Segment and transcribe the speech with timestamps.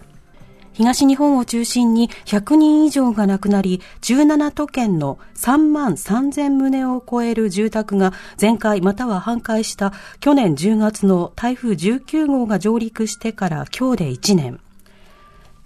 [0.74, 14.63] 東日本を中心に100人以上が亡くなり、17都県の3万3000棟を超える住宅が全壊または半壊した去年10月の台風19号が上陸してから今日で1年。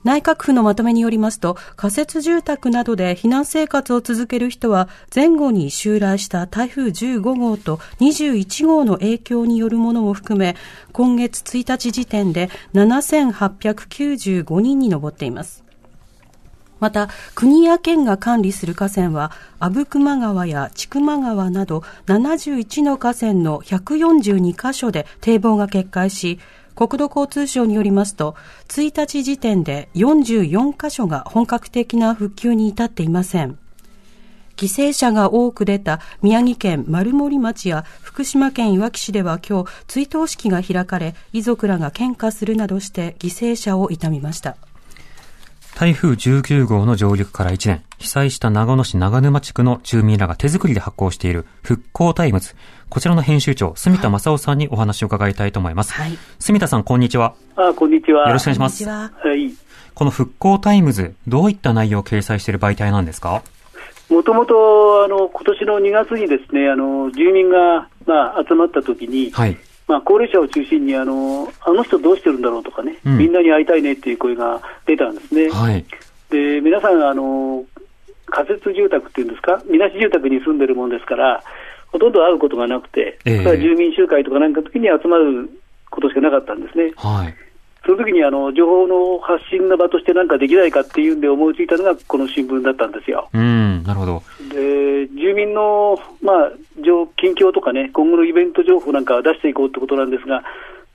[0.07, 10.55] 内閣府のまとめによりますと、仮設住宅などで避難生活を続ける人は、前後に襲来した台風15号と21号の影響によるものも含め、
[10.93, 15.65] 今月1日時点で7895人に上っています。
[16.79, 26.39] また、国や県が管理する河川は、阿武隈川や千曲川など71の河川の142カ所で堤防が決壊し、
[26.77, 28.35] 国土交通省によりますと、
[28.67, 33.57] 1日時点で44カ所が本格的な復旧に至っていません。
[34.57, 44.55] 犠牲者が多く出た宮城県丸森町や福島県いわき市では今日追悼式が開かれ、遺族らが献花するなどして犠牲者を悼みました。
[45.77, 52.55] 台風19号の上陸から1年、被災した長野市長沼地区の住民らが手作りで発行している復興タイムズ。
[52.89, 55.93] こちらの編集長、住田正夫さんにお話を伺いたいと思います。
[55.93, 57.35] はい住田さん、こんにちは。
[57.55, 58.25] あ、こんにちは。
[58.27, 58.83] よろしくお願いします。
[58.85, 59.29] こんにちは。
[59.29, 59.53] はい。
[59.93, 63.43] この復興タイムズ、どういった内容を掲載している媒体なんですか？
[64.09, 69.55] もともと、あの、今年の2月にですね、あの、住民が、まあ、集まった時に、はい。
[69.87, 75.49] まあ、高齢者を中心に、あの、あの人どうしてるんだろうとかね、うんみんなに会いたいねっていう声が出たんですね。
[75.49, 75.85] はい。
[76.29, 77.63] で、皆さん、あの、
[78.25, 81.43] 仮設住宅っていうんですか、みなし住宅に住んでるもんですから、
[81.87, 85.49] ほとんど会うことがなくて、ええそれは住民集会とかなんかの時に集まる
[85.89, 86.91] ことしかなかったんですね。
[86.97, 87.35] はい。
[87.87, 93.29] その時にあの情報の発信の場として何かできないかっていうんで思いついたのがこの新聞だったんですよ。
[93.33, 94.23] うん、なるほど。
[94.49, 96.51] で住民の、まあ、
[96.83, 100.43] 情近況とかね、今後のイベント情報なんかは出していこうってことなんですが、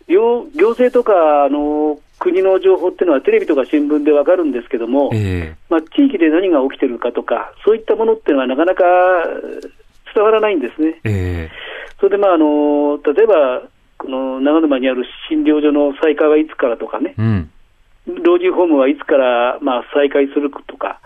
[0.06, 8.84] 行行政とかあの国の情報っていうのはテレビとか新聞でわかるんですけども、えまあ、地域で何が起きてるかとか、そういったものっていうのはなかなか
[10.14, 11.00] 伝わらないんですね。
[11.04, 13.62] ええそれで、まあ、あの例えば、
[14.02, 17.50] この長沼にある診療所の再開はいつからとかね、えうん。
[18.24, 20.98] 老人ホームはいつから、まあ、再開するとか、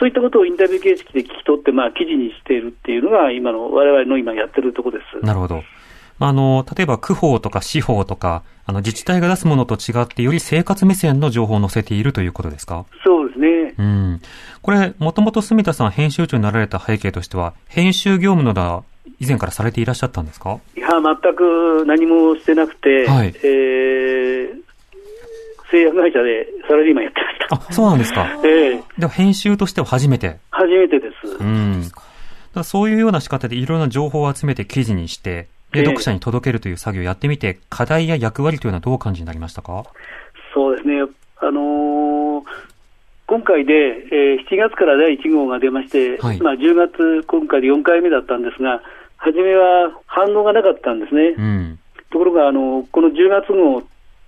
[0.00, 5.26] そういったことをインタビュー形式で聞き取って、まあ、記事にしているっていうのが、今の我々の今やってるところです。
[5.26, 5.62] なるほど。
[6.18, 12.86] まあ、あの、例えば区法とか司法とか、あの、自治体が出すものと違って、より生活目線の情報を載せているということですか？
[13.04, 13.74] そうですね。
[13.78, 14.20] うん。
[14.62, 18.84] これ、もともと住田さん編集長になられた背景としては、編集業務などは
[19.20, 20.58] 以前からされていらっしゃったんですか？
[20.76, 20.88] いや、
[21.22, 24.68] 全く何もしてなくて、はいえー
[25.70, 27.68] 製薬会社でサラリーマンやってました。
[27.68, 28.26] あ、そうなんですか。
[28.42, 30.38] ええでは編集としては初めて。
[30.50, 31.36] 初めてです。
[31.38, 31.82] うん。
[32.54, 39.84] だそういうような仕方でいろんな情報を集めて記事にして、で、ええ読者に届けるという作業をやってみて、課題や役割というのはどうお感じになりましたか？
[40.54, 41.02] そうですね。
[41.40, 42.44] あのー
[43.26, 43.74] 今回で、
[44.10, 48.80] えー7月から第1号が出まして、はいまあ、10月、今回で4回目だったんですが、
[49.18, 51.34] 初めは反応がなかったんですね。
[51.36, 51.78] うん。
[52.10, 53.82] ところが、あの、この10月号っ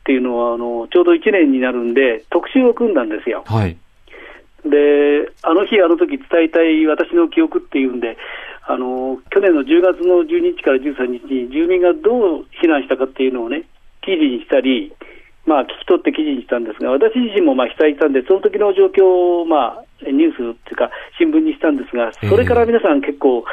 [0.05, 3.45] ていうのは、あの、ちょうど1年になるんで、特集を組んだんですよ。
[3.47, 3.77] はい。
[4.65, 8.19] で、あの日、あの時伝えたい私の記憶っていうんで、
[8.67, 13.65] あの、去年の10月の12日から13日に住民がどう避難したかっていうのをね、
[14.03, 14.93] 記事にしたり、
[15.47, 23.45] まあ、聞き取って記事にしたんですが、私自身もまあ被災したんで、その時の状況を、まあ、ニュースっていうか、新聞にしたんですが、それから皆さん結構、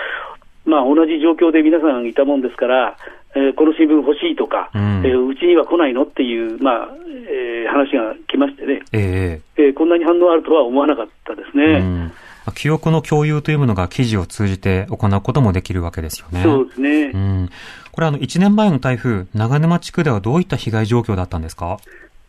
[0.67, 2.97] まあ、同じ状況で皆さんいたもんですから、
[3.35, 6.89] えーこの新聞欲しいとか、うんえーうちには来ないのっていう、まあ
[7.29, 11.79] えー話が来ましてね、ええーこんなに反応あるとは思わなかったですえね。
[11.79, 12.11] うんま
[12.47, 16.41] あ記憶の共有というものが記事を通じて行うこともできるわけですよね。
[16.43, 17.11] そうですね。
[17.13, 17.49] うん。
[17.91, 21.78] これあの、1年前の台風、長沼地区ではどういった被害状況だったんですか？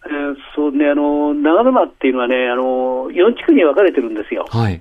[0.06, 4.44] えーそうね、あの、長沼っていうのはね、あの、4地区に分かれてるんですよ。
[4.50, 4.80] はい。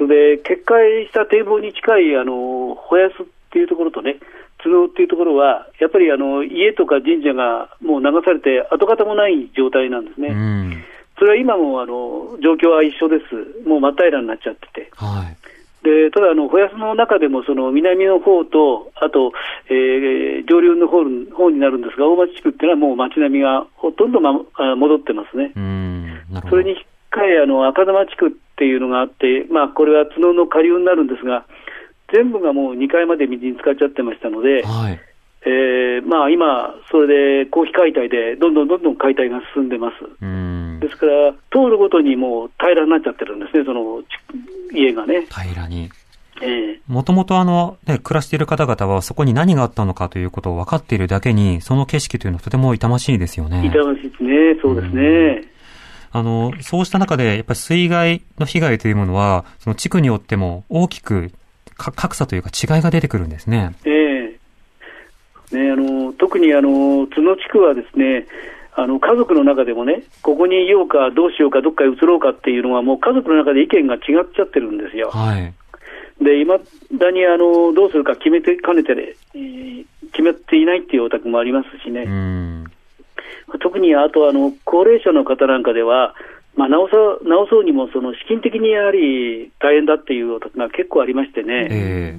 [0.00, 4.16] それで、決壊した堤防に近い、あの、ホヤスっていうところとね、
[4.62, 10.28] 津野っていうところは、やっぱりあの、家とか神社がもう流されて跡形もない状態なんですね。
[10.28, 10.84] うん。
[11.18, 13.68] それは今もあの、状況は一緒です。
[13.68, 14.90] もう真っ平らになっちゃってて。
[14.96, 15.36] はい。
[15.84, 19.32] でただあの、ホヤスの中でもその南の方と、あと、
[19.68, 21.04] えー上流の方
[21.34, 25.52] 方になるんですが、大町地区っていうのはもう街並みがほとんど、ま、あ戻ってますね。
[25.54, 26.22] うん。
[26.48, 26.76] それに
[27.10, 31.46] 回あの赤玉地区っていうのがあって、まあ、これは角の下流になるんですが、
[32.12, 35.00] 全部がもう2階まで水に浸かっちゃってましたので、はい。
[35.46, 39.94] えーまあ、今、それで公費解体でどんどんどんどん解体が進んでます。
[40.20, 40.90] うんで。
[40.90, 45.26] すから、通るごとにもう平らになっちゃってるんですね、そのち家がね。
[45.30, 45.88] 平らに。
[46.42, 53.62] ええもともとあの、ね、暮らしている方々はそこに何があったのかということを分かっているだけに、その景色というのはとても痛ましいですよね。
[53.64, 55.50] 痛ましいですね、そうですね。
[56.12, 61.30] あの、そうした中で、やっぱり水害の被害というものは、その地区によっても大きく
[61.76, 63.74] か格差というか違いが出てくるんですね。
[63.84, 64.40] ええ
[65.56, 68.26] ね、あの特にあの角地区はですね、
[68.74, 74.00] あの家族の中でもね、ここにいようか、どうしようか、どっかへ移ろうかっていうのは、もう家族の中で意見が違っ
[74.34, 75.10] ちゃってるんですよ。
[75.10, 75.52] はい。
[76.22, 79.16] で、いまだにあのどうするか決めてかねて、
[80.12, 82.06] 決めていないっていうお宅もありますしね。
[83.60, 83.72] うん。
[83.72, 86.14] 特にあとあの高齢者の方なんかでは、
[86.56, 92.18] まあ、直さ直そうにもその資金的にやはり大変だっていうお宅が結構ありましてね、え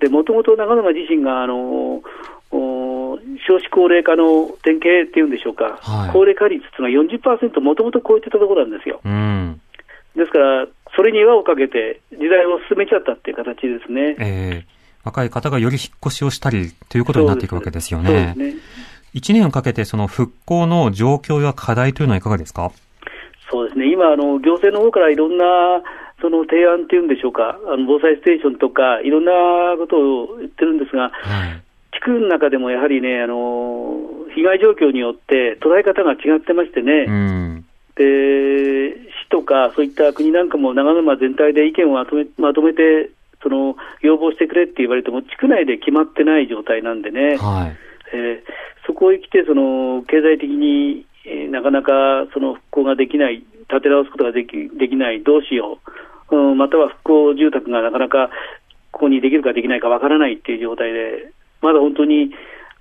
[0.00, 2.02] でもともと長沼自身があの
[2.52, 9.00] お少子高齢化の典型っていうんでしょうか、はい高齢化率っていうのが40%もともと超えてたところなんですよ。
[9.04, 9.60] えうん。
[10.16, 14.16] ですから、それに輪をかけて時代を進めちゃったっていう形ですね。
[14.18, 18.34] ええ若い方がより引っ越しをしたりということになっていくわけですよね。
[18.36, 18.54] ね。
[19.16, 22.70] 一年をかけてその復興の状況や課題というのはいかがですか？
[23.50, 25.44] そうですね、今、あの行政の方からいろんな
[26.20, 29.32] その提案っていうんでしょうか、あの防災ステーションとか、いろんな
[29.78, 31.62] ことを言ってるんですが、はい。
[31.96, 33.96] 地区の中でもやはりね、あの
[34.34, 37.64] 被害状況によって捉え方が違ってましてね、うん。
[37.96, 38.92] で
[39.24, 43.08] 市とかそういった国なんかも長沼全体で意見をまとめまとめて、
[43.42, 47.38] その要望してくれって言われても、地区内で決まってない状態なんでね。
[47.38, 47.76] はい。
[48.12, 51.92] えーそこへ来てその経済的に、えーなかなか
[52.32, 55.78] その復興ができない、立て直すことができできない、どうしよ
[56.30, 58.30] う、うん、または復興住宅がなかなか
[58.92, 62.32] ここにできるかできないかわからないっていう状態で、まだ本当に、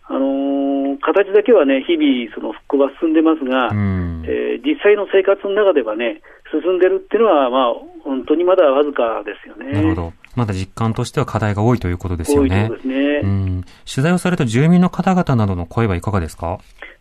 [0.07, 4.23] あのー形だけはね、日々その復興が進んでますが、うん。
[4.25, 7.73] えー実際の生活の中ではね、進んでるっていうのは、まあ、
[8.03, 9.73] 本当にまだわずかですよね。
[9.73, 10.13] なるほど。
[10.35, 12.75] まだ実感としては課題が多いということですよね多いところ。
[12.75, 12.95] ですね。
[13.23, 13.63] うん。
[13.91, 16.59] 取材をされた住民の方々などの声はいかがですか？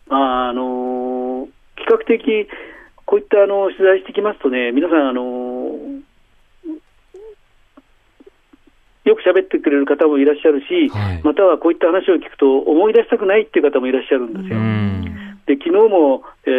[0.09, 0.17] ま
[0.47, 2.49] ああの比較的、
[3.05, 5.23] こういったあの取材してきますとね、皆さん、あの
[9.05, 14.57] よく喋ってくれる方もいらっしゃるし、はいまたはこういった話を聞くと、思い出したくないっていう方もいらっしゃるんですうよ。
[15.53, 15.57] ん。
[15.57, 16.51] で昨日も、え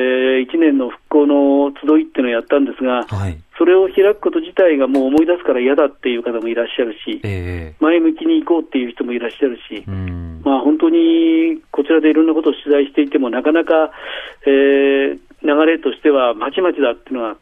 [0.45, 3.37] 1年の復興の集いっていうのをやったんですが、はい。
[3.57, 10.41] それを開くこと自体がもう思い出すから嫌だっていう方もいらっしゃるし、ええ前向きに行こうっていう人もいらっしゃるし、うん。
[10.43, 13.91] まあ、本当にこちらでいろんなことを取材していても、なかなか、
[14.45, 17.37] えー流れとしてはまちまちだっていうのが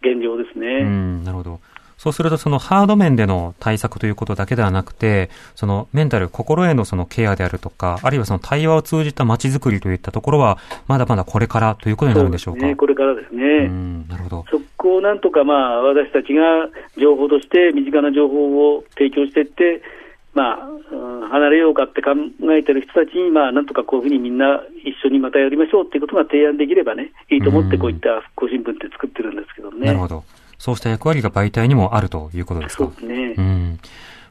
[0.00, 0.82] 現状ですうね。
[0.82, 1.60] ん、なるほど。
[1.98, 12.60] そうすると、そのハード面での対策ということだけではなくて、そのメンタル、心へのそのケアであるとか、あるいはその対話を通じた街づくりといったところは、まだまだこれからということになるんでしょうか？
[12.60, 13.42] そうですね、これからですね。
[13.42, 14.44] うん、なるほど。
[14.50, 19.82] そこをなんとか、まあ、私たちが情報として身近な情報を提供していって、
[20.34, 22.10] まあ、うん離れようかって考
[22.52, 29.86] えてる人たちに、まあ、なんとかこういうふうにみんな一緒にまたやりましょうっていうことが提案できればね、いいと思ってこういった復興新聞って作ってるんですけどね。
[29.86, 30.22] なるほど。
[30.66, 32.84] そうした役割が媒体にもあるということですか？
[32.84, 33.00] そうで。
[33.00, 33.34] すね。
[33.38, 33.78] うん。